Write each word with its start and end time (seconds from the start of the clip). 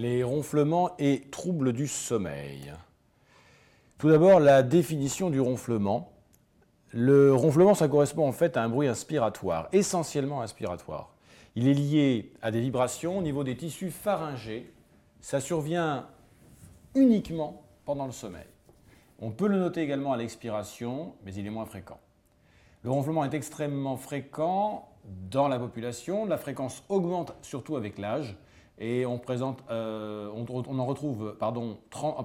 les 0.00 0.24
ronflements 0.24 0.92
et 0.98 1.28
troubles 1.30 1.74
du 1.74 1.86
sommeil. 1.86 2.72
Tout 3.98 4.08
d'abord, 4.08 4.40
la 4.40 4.62
définition 4.62 5.28
du 5.28 5.40
ronflement. 5.40 6.12
Le 6.92 7.34
ronflement, 7.34 7.74
ça 7.74 7.86
correspond 7.86 8.26
en 8.26 8.32
fait 8.32 8.56
à 8.56 8.62
un 8.62 8.70
bruit 8.70 8.88
inspiratoire, 8.88 9.68
essentiellement 9.72 10.40
inspiratoire. 10.40 11.12
Il 11.54 11.68
est 11.68 11.74
lié 11.74 12.32
à 12.40 12.50
des 12.50 12.60
vibrations 12.60 13.18
au 13.18 13.22
niveau 13.22 13.44
des 13.44 13.58
tissus 13.58 13.90
pharyngés. 13.90 14.72
Ça 15.20 15.38
survient 15.38 16.06
uniquement 16.94 17.62
pendant 17.84 18.06
le 18.06 18.12
sommeil. 18.12 18.46
On 19.20 19.30
peut 19.30 19.48
le 19.48 19.58
noter 19.58 19.82
également 19.82 20.14
à 20.14 20.16
l'expiration, 20.16 21.12
mais 21.26 21.34
il 21.34 21.46
est 21.46 21.50
moins 21.50 21.66
fréquent. 21.66 22.00
Le 22.84 22.90
ronflement 22.90 23.22
est 23.26 23.34
extrêmement 23.34 23.98
fréquent 23.98 24.88
dans 25.30 25.46
la 25.46 25.58
population. 25.58 26.24
La 26.24 26.38
fréquence 26.38 26.84
augmente 26.88 27.34
surtout 27.42 27.76
avec 27.76 27.98
l'âge. 27.98 28.38
Et 28.80 29.04
euh, 29.04 30.30
on, 30.34 30.78
en 30.78 30.86
retrouve 30.86 31.36
pardon, 31.38 31.78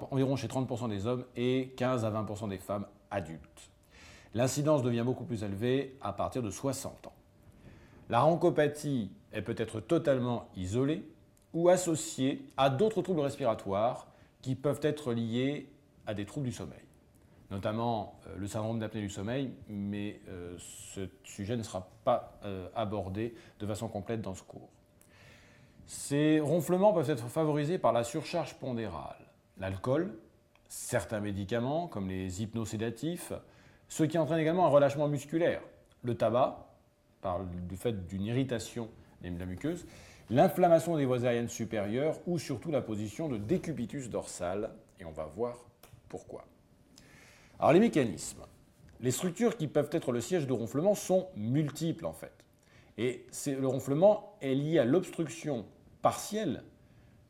environ 0.10 0.38
chez 0.38 0.48
30% 0.48 0.90
des 0.90 1.06
hommes 1.06 1.26
et 1.36 1.74
15 1.76 2.06
à 2.06 2.12
20% 2.12 2.48
des 2.48 2.58
femmes 2.58 2.88
adultes. 3.12 3.70
L'incidence 4.34 4.82
devient 4.82 5.04
beaucoup 5.06 5.26
plus 5.26 5.44
élevée 5.44 5.98
à 6.02 6.14
partir 6.14 6.42
de 6.42 6.50
60 6.50 7.08
ans. 7.08 7.14
La 8.10 8.22
rancopathie 8.22 9.12
est 9.34 9.42
peut 9.42 9.56
être 9.58 9.82
totalement 9.82 10.48
isolée 10.56 11.04
ou 11.54 11.68
associée 11.68 12.46
à 12.56 12.70
d'autres 12.70 13.02
troubles 13.02 13.22
respiratoires 13.22 14.08
qui 14.42 14.56
peuvent 14.56 14.80
être 14.82 15.12
liés 15.12 15.70
à 16.08 16.14
des 16.14 16.26
troubles 16.26 16.46
du 16.46 16.54
sommeil, 16.54 16.84
notamment 17.52 18.20
euh, 18.28 18.36
le 18.38 18.48
syndrome 18.48 18.80
d'apnée 18.80 19.02
du 19.02 19.10
sommeil, 19.10 19.52
mais 19.68 20.22
euh, 20.30 20.56
ce 20.58 21.10
sujet 21.24 21.58
ne 21.58 21.64
sera 21.64 21.90
pas 22.06 22.40
abordé 22.76 23.34
de 23.60 23.66
façon 23.66 23.88
complète 23.88 24.22
dans 24.22 24.36
ce 24.36 24.44
cours. 24.44 24.70
Ces 25.86 26.40
ronflements 26.40 26.94
peuvent 26.94 27.10
être 27.10 27.28
favorisés 27.28 27.78
par 27.78 27.94
la 27.94 28.04
surcharge 28.04 28.56
pondérale, 28.56 29.20
l'alcool, 29.60 30.18
certains 30.68 31.20
médicaments 31.20 31.88
comme 31.88 32.10
les 32.10 32.42
hypnosédatifs, 32.42 33.34
ce 33.88 34.04
qui 34.04 34.18
entraîne 34.18 34.40
également 34.40 34.66
un 34.66 34.70
relâchement 34.70 35.08
musculaire, 35.08 35.62
le 36.04 36.16
tabac, 36.16 36.68
par, 37.22 37.44
du 37.44 37.78
fait 37.78 38.08
d'une 38.08 38.26
irritation 38.26 38.90
de 39.22 39.40
la 39.40 39.46
muqueuse, 39.46 39.86
l'inflammation 40.30 40.98
des 40.98 41.06
voies 41.06 41.24
aériennes 41.26 41.50
supérieures 41.50 42.20
ou 42.28 42.38
surtout 42.38 42.72
la 42.72 42.82
position 42.82 43.28
de 43.28 43.38
décubitus 43.38 44.10
dorsal, 44.10 44.72
et 45.00 45.06
on 45.06 45.12
va 45.12 45.26
voir 45.26 45.58
pourquoi. 46.10 46.46
Alors 47.60 47.74
les 47.74 47.80
mécanismes. 47.80 48.44
Les 49.02 49.12
structures 49.12 49.58
qui 49.58 49.68
peuvent 49.68 49.90
être 49.92 50.12
le 50.12 50.22
siège 50.22 50.48
de 50.48 50.54
ronflement 50.54 50.96
sont 50.96 51.28
multiples 51.36 52.06
en 52.06 52.14
fait. 52.14 52.45
Et 52.98 53.26
le 53.48 53.68
ronflement 53.68 54.38
est 54.42 54.56
lié 54.56 54.80
à 54.80 54.86
l'obstruction 54.86 55.66
partielle, 56.02 56.64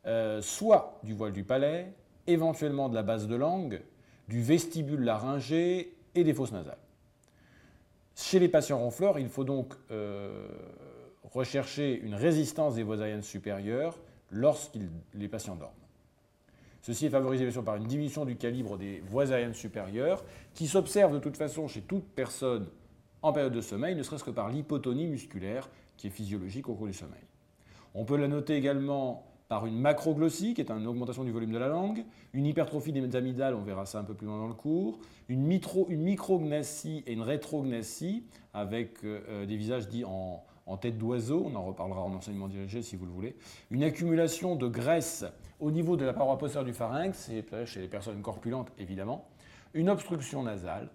euh, 0.06 0.42
soit 0.42 1.00
du 1.04 1.14
voile 1.14 1.34
du 1.34 1.44
palais, 1.44 1.94
éventuellement 2.28 2.90
de 2.90 2.96
la 2.96 3.04
base 3.04 3.28
de 3.28 3.36
langue, 3.36 3.82
du 4.28 4.42
vestibule 4.42 5.02
laryngé 5.02 5.96
et 6.14 6.24
des 6.24 6.34
fosses 6.34 6.52
nasales. 6.52 6.78
Chez 8.16 8.40
les 8.40 8.48
patients 8.48 8.80
ronfleurs, 8.80 9.20
il 9.20 9.28
faut 9.28 9.44
donc 9.44 9.74
euh, 9.92 10.48
rechercher 11.24 12.00
une 12.00 12.16
résistance 12.16 12.76
des 12.76 12.84
voies 12.84 13.02
aériennes 13.02 13.24
supérieures 13.24 13.98
lorsque 14.32 14.78
les 15.14 15.28
patients 15.28 15.56
dorment. 15.56 15.74
Ceci 16.82 17.08
est 17.08 17.10
favorisé 17.10 17.44
bien 17.44 17.52
sûr 17.52 17.64
par 17.64 17.78
une 17.78 17.86
diminution 17.88 18.26
du 18.26 18.36
calibre 18.36 18.78
des 18.78 19.02
voies 19.08 19.32
aériennes 19.32 19.56
supérieures 19.56 20.24
qui 20.54 20.68
s'observe 20.68 21.14
de 21.14 21.20
toute 21.20 21.36
façon 21.36 21.68
chez 21.68 21.82
toute 21.82 22.06
personne 22.06 22.68
en 23.26 23.34
période 23.34 23.54
de 23.54 23.62
sommeil, 23.62 23.96
ne 23.96 24.04
serait-ce 24.04 24.24
que 24.24 24.30
par 24.30 24.50
l'hypotonie 24.50 25.08
musculaire 25.08 25.68
qui 25.98 26.08
est 26.08 26.12
physiologique 26.12 26.70
au 26.70 26.76
cours 26.76 26.86
du 26.86 26.94
sommeil. 26.94 27.24
On 27.96 28.06
peut 28.06 28.18
la 28.18 28.28
noter 28.28 28.56
également 28.56 29.26
par 29.48 29.66
une 29.66 29.80
macroglossie, 29.80 30.54
qui 30.54 30.62
est 30.62 30.70
une 30.70 30.86
augmentation 30.86 31.24
du 31.24 31.32
volume 31.32 31.52
de 31.52 31.58
la 31.58 31.68
langue, 31.68 32.04
une 32.34 32.46
hypertrophie 32.46 32.92
des 32.92 33.16
amygdales, 33.16 33.56
on 33.56 33.64
verra 33.64 33.88
ça 33.88 34.00
un 34.00 34.04
peu 34.04 34.14
plus 34.14 34.28
loin 34.28 34.38
dans 34.38 34.48
le 34.48 34.54
cours, 34.54 35.00
une, 35.28 35.42
micrognassie 35.42 37.04
et 37.08 37.14
une 37.14 37.24
rétrognassie, 37.24 38.26
avec 38.54 39.04
euh, 39.04 39.22
euh, 39.30 39.46
des 39.48 39.58
visages 39.58 39.88
dits 39.88 40.04
en, 40.06 40.44
tête 40.78 40.98
d'oiseau, 40.98 41.44
on 41.46 41.56
en 41.56 41.64
reparlera 41.64 42.02
en 42.02 42.14
enseignement 42.14 42.48
dirigé 42.48 42.84
si 42.84 42.96
vous 42.96 43.06
le 43.06 43.12
voulez, 43.12 43.36
une 43.72 43.84
accumulation 43.84 44.56
de 44.56 44.68
graisse 44.68 45.26
au 45.60 45.72
niveau 45.72 45.96
de 45.96 46.06
la 46.06 46.14
paroi 46.14 46.38
postérieure 46.38 46.66
du 46.66 46.74
pharynx, 46.74 47.32
chez 47.66 47.82
les 47.82 47.88
personnes 47.88 48.22
corpulentes 48.22 48.72
évidemment, 48.78 49.26
une 49.74 49.90
obstruction 49.90 50.44
nasale, 50.44 50.90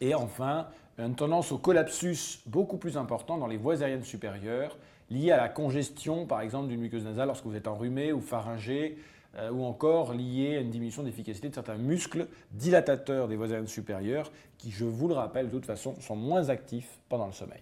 et 0.00 0.14
enfin 0.14 0.68
une 0.98 1.14
tendance 1.14 1.52
au 1.52 1.58
collapsus 1.58 2.40
beaucoup 2.46 2.78
plus 2.78 2.96
important 2.96 3.36
dans 3.36 3.46
les 3.46 3.58
voies 3.58 3.82
aériennes 3.82 4.02
supérieures, 4.02 4.78
lié 5.10 5.30
à 5.30 5.36
la 5.36 5.48
congestion, 5.48 6.26
par 6.26 6.40
exemple, 6.40 6.68
d'une 6.68 6.80
muqueuse 6.80 7.04
nasale 7.04 7.28
lorsque 7.28 7.44
vous 7.44 7.54
êtes 7.54 7.68
enrhumé 7.68 8.12
ou 8.12 8.20
pharyngé, 8.20 8.96
euh, 9.36 9.50
ou 9.50 9.64
encore 9.64 10.14
lié 10.14 10.56
à 10.56 10.60
une 10.60 10.70
diminution 10.70 11.02
d'efficacité 11.02 11.48
de 11.50 11.54
certains 11.54 11.76
muscles 11.76 12.26
dilatateurs 12.52 13.28
des 13.28 13.36
voies 13.36 13.48
aériennes 13.48 13.66
supérieures, 13.66 14.32
qui, 14.56 14.70
je 14.70 14.84
vous 14.84 15.08
le 15.08 15.14
rappelle, 15.14 15.46
de 15.46 15.50
toute 15.50 15.66
façon, 15.66 15.94
sont 16.00 16.16
moins 16.16 16.48
actifs 16.48 16.98
pendant 17.08 17.26
le 17.26 17.32
sommeil. 17.32 17.60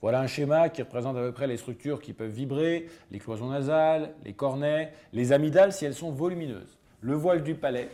Voilà 0.00 0.20
un 0.20 0.26
schéma 0.26 0.68
qui 0.68 0.82
représente 0.82 1.16
à 1.16 1.20
peu 1.20 1.30
près 1.30 1.46
les 1.46 1.56
structures 1.56 2.00
qui 2.00 2.12
peuvent 2.12 2.32
vibrer, 2.32 2.88
les 3.12 3.20
cloisons 3.20 3.50
nasales, 3.50 4.10
les 4.24 4.32
cornets, 4.32 4.92
les 5.12 5.30
amygdales 5.30 5.72
si 5.72 5.84
elles 5.84 5.94
sont 5.94 6.10
volumineuses, 6.10 6.76
le 7.02 7.14
voile 7.14 7.44
du 7.44 7.54
palais, 7.54 7.88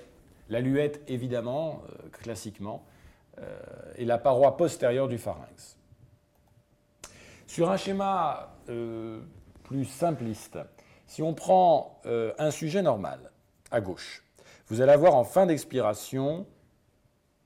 la 0.48 0.60
luette 0.60 1.02
évidemment, 1.06 1.82
euh, 1.90 2.08
classiquement, 2.22 2.82
et 3.96 4.04
la 4.04 4.18
paroi 4.18 4.56
postérieure 4.56 5.08
du 5.08 5.18
pharynx. 5.18 5.78
Sur 7.48 7.70
un 7.70 7.78
schéma 7.78 8.54
euh, 8.68 9.22
plus 9.64 9.86
simpliste, 9.86 10.58
si 11.06 11.22
on 11.22 11.32
prend 11.32 11.98
euh, 12.04 12.32
un 12.38 12.50
sujet 12.50 12.82
normal, 12.82 13.32
à 13.70 13.80
gauche, 13.80 14.22
vous 14.66 14.82
allez 14.82 14.92
avoir 14.92 15.14
en 15.14 15.24
fin 15.24 15.46
d'expiration 15.46 16.46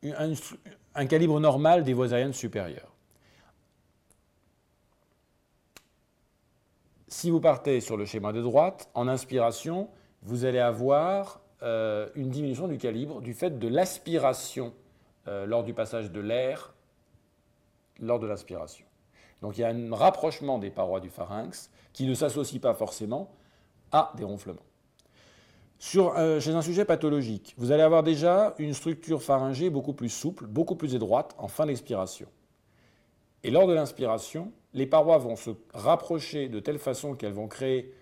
un, 0.03 1.07
calibre 1.07 1.39
normal 1.39 1.85
des 1.85 1.93
voies 1.93 2.13
aériennes 2.13 2.33
supérieures. 2.33 2.93
Si 7.07 7.31
vous 7.31 7.41
partez 7.41 7.81
sur 7.81 7.97
le 7.97 8.05
schéma 8.05 8.33
de 8.33 8.43
droite, 8.43 8.91
en 8.95 9.07
inspiration, 9.07 9.89
vous 10.23 10.45
allez 10.45 10.59
avoir 10.59 11.43
euh, 11.63 12.09
une 12.17 12.31
diminution 12.31 12.67
du 12.67 12.77
calibre 12.77 13.21
du 13.21 13.35
fait 13.35 13.57
de 13.57 13.69
l'aspiration 13.69 14.75
lors 15.27 15.63
du 15.63 15.73
passage 15.75 16.11
de 16.11 16.21
l'air 16.21 16.75
lors 18.01 18.19
de 18.19 18.27
l'aspiration. 18.27 18.85
Donc 19.41 19.59
il 19.59 19.61
y 19.61 19.65
a 19.65 19.69
un 19.69 19.95
rapprochement 19.95 20.59
des 20.59 20.71
parois 20.71 21.01
du 21.01 21.11
pharynx 21.11 21.71
qui 21.93 22.07
ne 22.07 22.15
s'associe 22.15 22.61
pas 22.61 22.75
forcément 22.75 23.31
à 23.91 24.13
des 24.17 24.25
ronflements. 24.25 24.63
Euh, 25.97 26.41
chez 26.41 26.53
un 26.53 26.63
sujet 26.63 26.85
pathologique, 26.85 27.55
vous 27.59 27.73
allez 27.73 27.83
avoir 27.83 28.05
déjà 28.05 28.55
une 28.59 28.73
structure 28.73 29.21
pharyngée 29.21 29.69
beaucoup 29.69 29.93
plus 29.93 30.09
souple, 30.09 30.47
beaucoup 30.47 30.77
plus 30.77 30.95
étroite 30.95 31.35
en 31.39 31.49
fin 31.49 31.67
d'expiration. 31.67 32.29
Et 33.43 33.51
lors 33.51 33.67
de 33.67 33.75
l'inspiration, 33.75 34.53
les 34.75 34.87
parois 34.87 35.19
vont 35.19 35.35
se 35.35 35.51
rapprocher 35.75 36.49
de 36.49 36.61
telle 36.61 36.79
façon 36.79 37.15
qu'elles 37.15 37.33
vont 37.33 37.49
créer 37.49 37.93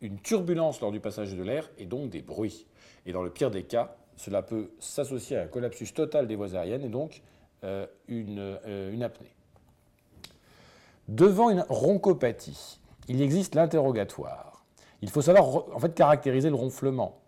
une 0.00 0.20
turbulence 0.20 0.80
lors 0.80 0.92
du 0.92 1.00
passage 1.00 1.34
de 1.34 1.42
l'air 1.42 1.68
et 1.76 1.86
donc 1.86 2.08
des 2.10 2.22
bruits. 2.22 2.66
Et 3.04 3.12
dans 3.12 3.22
le 3.22 3.30
pire 3.30 3.50
des 3.50 3.64
cas, 3.64 3.96
cela 4.16 4.42
peut 4.42 4.70
s'associer 4.78 5.36
à 5.36 5.42
un 5.42 5.46
collapsus 5.46 5.92
total 5.92 6.26
des 6.26 6.36
voies 6.36 6.54
aériennes 6.54 6.84
et 6.84 6.88
donc 6.88 7.22
euh, 7.64 7.86
euh, 8.10 8.92
une 8.92 9.02
apnée. 9.02 9.34
Devant 11.08 11.50
une 11.50 11.64
roncopathie, 11.68 12.80
il 13.08 13.20
existe 13.20 13.54
l'interrogatoire. 13.54 14.64
Il 15.02 15.10
faut 15.10 15.22
savoir 15.22 15.74
en 15.74 15.78
fait 15.78 15.94
caractériser 15.94 16.48
le 16.48 16.54
ronflement. 16.54 17.20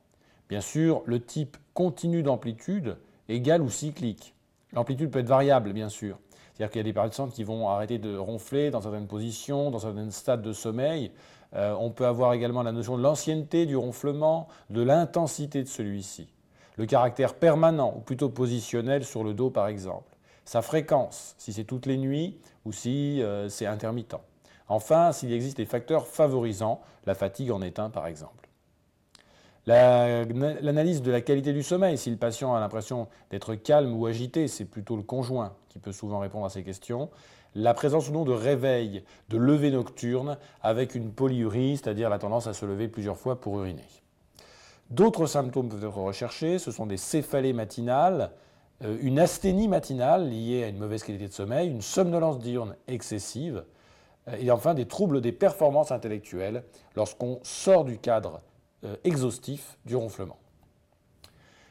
Bien 0.48 0.60
sûr, 0.60 1.02
le 1.06 1.20
type 1.20 1.56
continu 1.74 2.22
d'amplitude 2.22 2.96
égale 3.28 3.60
ou 3.60 3.68
cyclique. 3.68 4.34
L'amplitude 4.72 5.10
peut 5.10 5.18
être 5.18 5.28
variable, 5.28 5.72
bien 5.72 5.88
sûr. 5.88 6.18
C'est-à-dire 6.54 6.72
qu'il 6.72 6.78
y 6.78 6.80
a 6.80 6.84
des 6.84 6.92
personnes 6.92 7.30
qui 7.30 7.44
vont 7.44 7.68
arrêter 7.68 7.98
de 7.98 8.16
ronfler 8.16 8.70
dans 8.70 8.80
certaines 8.80 9.06
positions, 9.06 9.70
dans 9.70 9.78
certains 9.78 10.10
stades 10.10 10.42
de 10.42 10.52
sommeil. 10.52 11.12
Euh, 11.54 11.74
on 11.78 11.90
peut 11.90 12.06
avoir 12.06 12.32
également 12.32 12.62
la 12.62 12.72
notion 12.72 12.96
de 12.96 13.02
l'ancienneté 13.02 13.66
du 13.66 13.76
ronflement, 13.76 14.48
de 14.70 14.82
l'intensité 14.82 15.62
de 15.62 15.68
celui-ci. 15.68 16.28
Le 16.76 16.86
caractère 16.86 17.34
permanent, 17.34 17.94
ou 17.96 18.00
plutôt 18.00 18.28
positionnel 18.28 19.04
sur 19.04 19.24
le 19.24 19.34
dos 19.34 19.50
par 19.50 19.68
exemple 19.68 20.16
sa 20.46 20.62
fréquence, 20.62 21.34
si 21.38 21.52
c'est 21.52 21.64
toutes 21.64 21.86
les 21.86 21.98
nuits 21.98 22.38
ou 22.64 22.72
si 22.72 23.20
euh, 23.22 23.48
c'est 23.48 23.66
intermittent. 23.66 24.16
Enfin, 24.68 25.12
s'il 25.12 25.32
existe 25.32 25.58
des 25.58 25.66
facteurs 25.66 26.06
favorisant, 26.06 26.80
la 27.04 27.14
fatigue 27.14 27.50
en 27.50 27.60
est 27.60 27.78
un 27.78 27.90
par 27.90 28.06
exemple. 28.06 28.48
L'analyse 29.66 31.02
de 31.02 31.10
la 31.10 31.20
qualité 31.20 31.52
du 31.52 31.64
sommeil, 31.64 31.98
si 31.98 32.10
le 32.10 32.16
patient 32.16 32.54
a 32.54 32.60
l'impression 32.60 33.08
d'être 33.30 33.56
calme 33.56 33.92
ou 33.92 34.06
agité, 34.06 34.46
c'est 34.46 34.64
plutôt 34.64 34.94
le 34.94 35.02
conjoint 35.02 35.54
qui 35.68 35.80
peut 35.80 35.90
souvent 35.90 36.20
répondre 36.20 36.46
à 36.46 36.50
ces 36.50 36.62
questions. 36.62 37.10
La 37.56 37.74
présence 37.74 38.08
ou 38.08 38.12
non 38.12 38.24
de 38.24 38.32
réveil, 38.32 39.02
de 39.28 39.36
levée 39.36 39.72
nocturne 39.72 40.38
avec 40.62 40.94
une 40.94 41.10
polyurie, 41.10 41.78
c'est-à-dire 41.78 42.08
la 42.08 42.20
tendance 42.20 42.46
à 42.46 42.54
se 42.54 42.64
lever 42.64 42.86
plusieurs 42.86 43.16
fois 43.16 43.40
pour 43.40 43.58
uriner. 43.58 43.82
D'autres 44.90 45.26
symptômes 45.26 45.68
peuvent 45.68 45.84
être 45.84 45.98
recherchés, 45.98 46.58
ce 46.58 46.70
sont 46.70 46.86
des 46.86 46.96
céphalées 46.96 47.52
matinales, 47.52 48.30
euh, 48.84 48.96
une 49.00 49.18
asthénie 49.18 49.68
matinale 49.68 50.28
liée 50.28 50.64
à 50.64 50.68
une 50.68 50.78
mauvaise 50.78 51.02
qualité 51.02 51.26
de 51.28 51.32
sommeil, 51.32 51.68
une 51.68 51.82
somnolence 51.82 52.38
diurne 52.38 52.76
excessive, 52.86 53.64
euh, 54.28 54.36
et 54.38 54.50
enfin 54.50 54.74
des 54.74 54.86
troubles 54.86 55.20
des 55.20 55.32
performances 55.32 55.90
intellectuelles 55.92 56.62
lorsqu'on 56.94 57.40
sort 57.42 57.84
du 57.84 57.98
cadre 57.98 58.40
exhaustif 59.02 59.78
du 59.84 59.96
ronflement. 59.96 60.36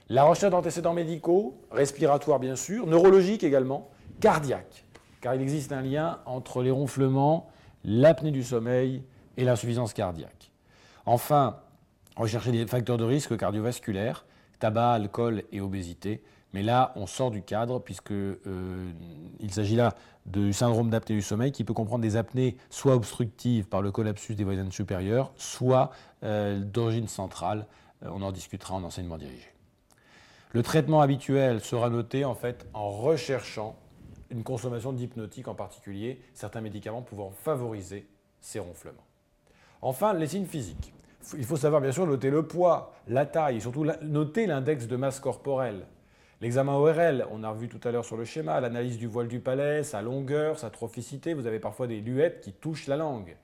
La 0.09 0.23
recherche 0.23 0.51
d'antécédents 0.51 0.93
médicaux, 0.93 1.55
respiratoires 1.71 2.39
bien 2.39 2.55
sûr, 2.55 2.85
neurologiques 2.85 3.43
également, 3.43 3.89
cardiaques, 4.19 4.85
car 5.19 5.33
il 5.33 5.41
existe 5.41 5.71
un 5.71 5.81
lien 5.81 6.19
entre 6.25 6.61
les 6.61 6.69
ronflements, 6.69 7.49
l'apnée 7.83 8.29
du 8.29 8.43
sommeil 8.43 9.03
et 9.37 9.43
l'insuffisance 9.43 9.93
cardiaque. 9.93 10.51
Enfin, 11.07 11.57
rechercher 12.15 12.51
des 12.51 12.65
facteurs 12.67 12.97
de 12.97 13.03
risque 13.03 13.37
cardiovasculaires, 13.37 14.25
tabac, 14.59 14.93
alcool 14.93 15.43
et 15.51 15.61
obésité. 15.61 16.21
Mais 16.53 16.63
là, 16.63 16.93
on 16.95 17.05
sort 17.05 17.31
du 17.31 17.41
cadre 17.41 17.79
puisqu'il 17.79 18.37
euh, 18.47 18.91
s'agit 19.49 19.75
là 19.75 19.93
du 20.25 20.53
syndrome 20.53 20.89
d'apnée 20.89 21.15
du 21.15 21.21
sommeil 21.21 21.51
qui 21.51 21.63
peut 21.65 21.73
comprendre 21.73 22.01
des 22.01 22.15
apnées 22.15 22.55
soit 22.69 22.95
obstructives 22.95 23.67
par 23.67 23.81
le 23.81 23.91
collapsus 23.91 24.35
des 24.35 24.45
voies 24.45 24.55
supérieures, 24.71 25.33
soit 25.35 25.91
euh, 26.23 26.59
d'origine 26.59 27.09
centrale. 27.09 27.67
Euh, 28.03 28.09
on 28.11 28.21
en 28.21 28.31
discutera 28.31 28.75
en 28.75 28.83
enseignement 28.83 29.17
dirigé. 29.17 29.49
Le 30.53 30.63
traitement 30.63 31.01
habituel 31.01 31.59
sera 31.59 31.89
noté 31.89 32.23
en 32.23 32.35
fait 32.35 32.65
en 32.73 32.89
recherchant 32.89 33.75
une 34.29 34.43
consommation 34.43 34.93
d'hypnotiques 34.93 35.49
en 35.49 35.55
particulier, 35.55 36.21
certains 36.33 36.61
médicaments 36.61 37.01
pouvant 37.01 37.31
favoriser 37.31 38.07
ces 38.39 38.59
ronflements. 38.59 39.05
Enfin, 39.81 40.13
les 40.13 40.27
signes 40.27 40.45
physiques. 40.45 40.93
Il 41.37 41.45
faut 41.45 41.57
savoir 41.57 41.81
bien 41.81 41.91
sûr 41.91 42.05
noter 42.05 42.29
le 42.29 42.43
poids, 42.43 42.93
la 43.07 43.25
taille, 43.25 43.61
surtout 43.61 43.85
noter 44.01 44.45
l'index 44.45 44.87
de 44.87 44.95
masse 44.95 45.19
corporelle. 45.19 45.85
L'examen 46.41 46.73
ORL, 46.73 47.25
on 47.31 47.43
a 47.43 47.49
revu 47.49 47.69
tout 47.69 47.79
à 47.87 47.91
l'heure 47.91 48.05
sur 48.05 48.17
le 48.17 48.25
schéma, 48.25 48.59
l'analyse 48.59 48.97
du 48.97 49.07
voile 49.07 49.27
du 49.27 49.39
palais, 49.39 49.83
sa 49.83 50.01
longueur, 50.01 50.59
sa 50.59 50.69
trophicité, 50.69 51.33
vous 51.33 51.47
avez 51.47 51.59
parfois 51.59 51.87
des 51.87 52.01
luettes 52.01 52.41
qui 52.41 52.51
touchent 52.51 52.87
la 52.87 52.97
langue. 52.97 53.37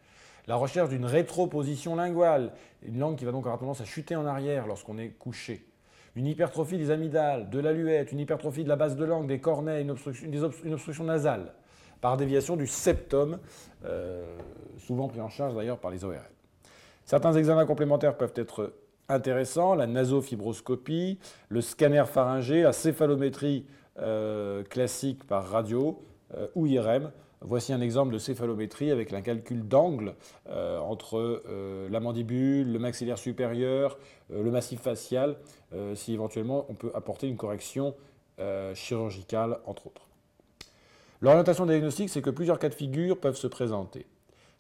La 0.48 0.56
recherche 0.56 0.90
d'une 0.90 1.06
rétroposition 1.06 1.96
linguale, 1.96 2.52
une 2.84 3.00
langue 3.00 3.16
qui 3.16 3.26
va 3.26 3.32
donc 3.32 3.46
avoir 3.46 3.60
tendance 3.60 3.82
à 3.82 3.86
chuter 3.86 4.16
en 4.16 4.26
arrière 4.26 4.68
lorsqu'on 4.68 4.98
est 4.98 5.10
couché 5.10 5.66
une 6.16 6.28
hypertrophie 6.28 6.78
des 6.78 6.92
amygdales, 6.92 7.50
de 7.50 7.60
la 7.60 7.72
luette, 7.72 8.12
une 8.12 8.20
hypertrophie 8.20 8.64
de 8.64 8.70
la 8.70 8.76
base 8.76 8.96
de 8.96 9.06
langue, 9.06 9.28
des 9.28 9.40
cornets, 9.40 9.82
une 9.82 9.92
obstruction, 9.92 11.04
nasale, 11.04 11.54
par 12.02 12.18
déviation 12.18 12.58
du 12.58 12.68
septum, 12.68 13.40
euh, 13.86 14.38
souvent 14.78 15.08
pris 15.08 15.22
en 15.22 15.30
charge 15.30 15.56
d'ailleurs 15.56 15.78
par 15.78 15.92
les 15.92 16.04
ORL. 16.04 16.20
Certains 17.06 17.34
examens 17.34 17.66
complémentaires 17.66 18.18
peuvent 18.18 18.34
être 18.36 18.74
intéressants, 19.10 19.76
la 19.76 19.88
nasofibroscopie, 19.88 21.20
le 21.50 21.62
scanner 21.62 22.04
pharyngé, 22.06 22.62
la 22.62 22.74
céphalométrie 22.74 23.66
euh, 24.00 24.64
classique 24.64 25.26
par 25.26 25.48
radio 25.48 26.02
euh, 26.36 26.48
ou 26.56 26.68
IRM, 26.68 27.12
Voici 27.44 27.74
un 27.74 27.82
exemple 27.82 28.14
de 28.14 28.20
céphalométrie 28.20 28.92
avec 28.92 29.12
un 29.14 29.22
calcul 29.22 29.68
d'angle 29.68 30.14
euh, 30.48 30.78
entre 30.78 31.42
la 31.90 32.00
mandibule, 32.00 32.72
le 32.72 32.78
maxillaire 32.78 33.18
supérieur, 33.18 33.98
le 34.30 34.52
massif 34.52 34.82
facial, 34.82 35.38
si 35.96 36.14
éventuellement 36.14 36.68
on 36.70 36.76
peut 36.76 36.92
apporter 36.94 37.28
une 37.28 37.38
correction 37.38 37.96
chirurgicale, 38.76 39.58
entre 39.66 39.88
autres. 39.88 40.08
L'orientation 41.20 41.66
diagnostique, 41.66 42.10
c'est 42.10 42.22
que 42.22 42.30
plusieurs 42.30 42.60
cas 42.60 42.70
de 42.70 42.76
figure 42.76 43.20
peuvent 43.20 43.36
se 43.36 43.48
présenter. 43.48 44.06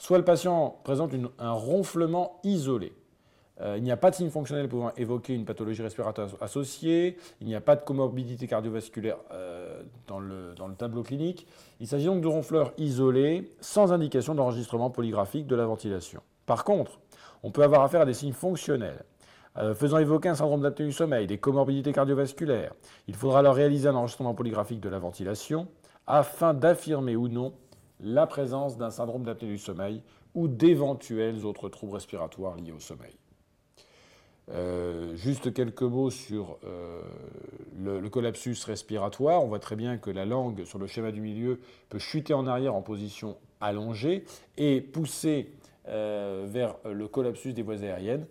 Soit 0.01 0.17
le 0.17 0.25
patient 0.25 0.79
présente 0.83 1.11
un 1.37 1.51
ronflement 1.51 2.39
isolé, 2.43 2.91
euh, 3.61 3.75
il 3.77 3.83
n'y 3.83 3.91
a 3.91 3.97
pas 3.97 4.09
de 4.09 4.15
signe 4.15 4.31
fonctionnel 4.31 4.67
pouvant 4.67 4.91
évoquer 4.97 5.35
une 5.35 5.45
pathologie 5.45 5.83
respiratoire 5.83 6.27
associée. 6.41 7.17
Il 7.39 7.45
n'y 7.45 7.53
a 7.53 7.61
pas 7.61 7.75
de 7.75 7.83
comorbidité 7.83 8.47
cardiovasculaire 8.47 9.17
euh, 9.31 9.83
dans, 10.07 10.19
le, 10.19 10.55
tableau 10.75 11.03
clinique. 11.03 11.45
Il 11.79 11.85
s'agit 11.85 12.07
donc 12.07 12.19
de 12.19 12.27
ronfleurs 12.27 12.73
isolés, 12.79 13.51
sans 13.59 13.93
indication 13.93 14.33
d'enregistrement 14.33 14.89
polygraphique 14.89 15.45
de 15.45 15.55
la 15.55 15.67
ventilation. 15.67 16.21
Par 16.47 16.63
contre, 16.63 16.99
on 17.43 17.51
peut 17.51 17.61
avoir 17.61 17.83
affaire 17.83 18.01
à 18.01 18.05
des 18.05 18.15
signes 18.15 18.33
fonctionnels. 18.33 19.05
Euh, 19.57 19.75
faisant 19.75 19.99
évoquer 19.99 20.29
un 20.29 20.35
syndrome 20.35 20.61
d'apnée 20.61 20.87
du 20.87 20.93
sommeil, 20.93 21.27
des 21.27 21.37
comorbidités 21.37 21.93
cardiovasculaires, 21.93 22.73
il 23.07 23.13
faudra 23.13 23.37
alors 23.37 23.53
réaliser 23.53 23.87
un 23.87 23.93
enregistrement 23.93 24.33
polygraphique 24.33 24.79
de 24.79 24.89
la 24.89 24.97
ventilation 24.97 25.67
afin 26.07 26.55
d'affirmer 26.55 27.15
ou 27.15 27.27
non 27.27 27.53
la 28.01 28.27
présence 28.27 28.77
d'un 28.77 28.89
syndrome 28.89 29.23
d'apnée 29.23 29.47
du 29.47 29.57
sommeil 29.57 30.01
ou 30.33 30.47
d'éventuels 30.47 31.45
autres 31.45 31.69
troubles 31.69 31.93
respiratoires 31.93 32.55
liés 32.55 32.71
au 32.71 32.79
sommeil. 32.79 33.15
Euh, 34.49 35.15
juste 35.15 35.53
quelques 35.53 35.83
mots 35.83 36.09
sur 36.09 36.57
euh, 36.65 37.01
le, 37.77 38.09
collapsus 38.09 38.63
respiratoire. 38.65 39.43
On 39.43 39.47
voit 39.47 39.59
très 39.59 39.75
bien 39.75 39.97
que 39.97 40.09
la 40.09 40.25
langue 40.25 40.65
sur 40.65 40.79
le 40.79 40.87
schéma 40.87 41.11
du 41.11 41.21
milieu 41.21 41.59
peut 41.89 41.99
chuter 41.99 42.33
en 42.33 42.47
arrière 42.47 42.75
en 42.75 42.81
position 42.81 43.37
allongée 43.61 44.25
et 44.57 44.81
pousser 44.81 45.51
euh, 45.87 46.45
vers 46.49 46.75
le 46.85 47.07
collapsus 47.07 47.53
des 47.53 47.61
voies 47.61 47.81
aériennes. 47.83 48.25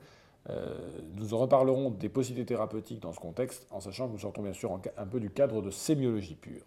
nous 1.14 1.32
en 1.32 1.38
reparlerons 1.38 1.90
des 1.90 2.08
possibilités 2.08 2.54
thérapeutiques 2.54 3.00
dans 3.00 3.12
ce 3.12 3.20
contexte, 3.20 3.66
en 3.70 3.80
sachant 3.80 4.08
que 4.08 4.12
nous 4.12 4.18
sortons 4.18 4.42
bien 4.42 4.52
sûr 4.52 4.78
un 4.96 5.06
peu 5.06 5.20
du 5.20 5.30
cadre 5.30 5.62
de 5.62 5.70
sémiologie 5.70 6.34
pure. 6.34 6.64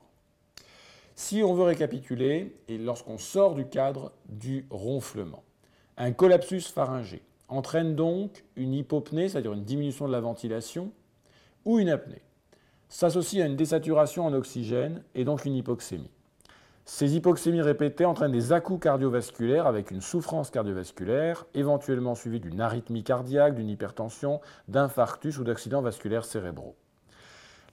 Si 1.15 1.43
on 1.43 1.53
veut 1.53 1.63
récapituler, 1.63 2.55
et 2.67 2.77
lorsqu'on 2.79 3.19
sort 3.19 3.53
du 3.53 3.67
cadre 3.67 4.11
du 4.29 4.65
ronflement, 4.71 5.43
un 5.97 6.11
collapsus 6.11 6.61
pharyngé, 6.61 7.21
entraîne 7.49 7.95
donc 7.95 8.43
une 8.55 8.73
hypopnée, 8.73 9.29
c'est-à-dire 9.29 9.53
une 9.53 9.63
diminution 9.63 10.07
de 10.07 10.11
la 10.11 10.21
ventilation, 10.21 10.91
ou 11.65 11.77
une 11.77 11.89
apnée. 11.89 12.21
S'associe 12.89 13.43
à 13.43 13.45
une 13.45 13.55
désaturation 13.55 14.25
en 14.25 14.33
oxygène 14.33 15.03
et 15.13 15.23
donc 15.23 15.45
une 15.45 15.55
hypoxémie. 15.55 16.09
Ces 16.85 17.15
hypoxémies 17.15 17.61
répétées 17.61 18.05
entraînent 18.05 18.31
des 18.31 18.51
à-coups 18.51 18.81
cardiovasculaires 18.81 19.67
avec 19.67 19.91
une 19.91 20.01
souffrance 20.01 20.49
cardiovasculaire, 20.49 21.45
éventuellement 21.53 22.15
suivie 22.15 22.39
d'une 22.39 22.59
arythmie 22.59 23.03
cardiaque, 23.03 23.55
d'une 23.55 23.69
hypertension, 23.69 24.41
d'infarctus 24.67 25.37
ou 25.37 25.43
d'accidents 25.43 25.81
vasculaires 25.81 26.25
cérébraux. 26.25 26.75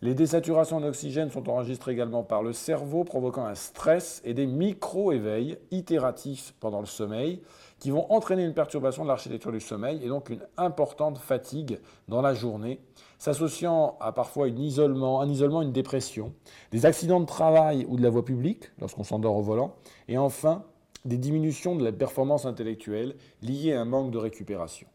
Les 0.02 0.14
désaturations 0.14 0.78
en 0.78 0.82
oxygène 0.82 1.30
sont 1.30 1.50
enregistrées 1.50 1.92
également 1.92 2.22
par 2.22 2.42
le 2.42 2.54
cerveau, 2.54 3.04
provoquant 3.04 3.44
un 3.44 3.54
stress 3.54 4.22
et 4.24 4.32
des 4.32 4.46
micro-éveils 4.46 5.58
itératifs 5.70 6.54
pendant 6.58 6.80
le 6.80 6.86
sommeil, 6.86 7.42
qui 7.78 7.90
vont 7.90 8.10
entraîner 8.10 8.44
une 8.44 8.54
perturbation 8.54 9.02
de 9.02 9.08
l'architecture 9.08 9.52
du 9.52 9.60
sommeil 9.60 10.02
et 10.02 10.08
donc 10.08 10.30
une 10.30 10.40
importante 10.56 11.18
fatigue 11.18 11.80
dans 12.08 12.22
la 12.22 12.32
journée, 12.32 12.80
s'associant 13.18 13.98
à 14.00 14.12
parfois 14.12 14.46
un 14.46 14.56
isolement, 14.56 15.22
une 15.22 15.72
dépression, 15.72 16.32
des 16.72 16.86
accidents 16.86 17.20
de 17.20 17.26
travail 17.26 17.84
ou 17.86 17.98
de 17.98 18.02
la 18.02 18.08
voie 18.08 18.24
publique 18.24 18.70
lorsqu'on 18.78 19.04
s'endort 19.04 19.36
au 19.36 19.42
volant, 19.42 19.74
et 20.08 20.16
enfin 20.16 20.64
des 21.04 21.18
diminutions 21.18 21.76
de 21.76 21.84
la 21.84 21.92
performance 21.92 22.46
intellectuelle 22.46 23.16
liées 23.42 23.74
à 23.74 23.82
un 23.82 23.84
manque 23.84 24.10
de 24.10 24.18
récupération. 24.18 24.86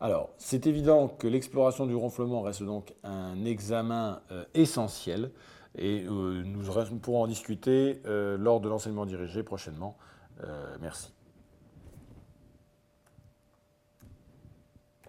Alors, 0.00 0.30
c'est 0.38 0.68
évident 0.68 1.08
que 1.08 1.26
l'exploration 1.26 1.84
du 1.84 1.94
ronflement 1.96 2.42
reste 2.42 2.62
donc 2.62 2.94
un 3.02 3.44
examen 3.44 4.20
euh, 4.30 4.44
essentiel 4.54 5.32
et 5.76 6.04
euh, 6.06 6.42
nous 6.44 6.98
pourrons 7.00 7.24
en 7.24 7.26
discuter 7.26 8.00
euh, 8.06 8.36
lors 8.38 8.60
de 8.60 8.68
l'enseignement 8.68 9.06
dirigé 9.06 9.42
prochainement. 9.42 9.96
merci. 10.80 11.12